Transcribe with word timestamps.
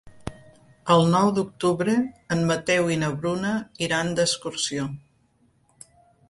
El 0.93 1.03
nou 1.15 1.27
d'octubre 1.35 1.93
en 2.35 2.41
Mateu 2.53 2.89
i 2.97 2.97
na 3.03 3.11
Bruna 3.19 3.53
iran 3.89 4.11
d'excursió. 4.21 4.89